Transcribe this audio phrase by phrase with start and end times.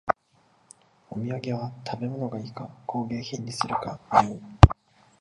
[1.11, 4.41] お土産は食べ物がいいか工芸品にするか迷う